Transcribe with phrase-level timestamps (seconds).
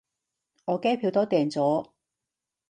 [0.65, 1.91] 我機票都訂咗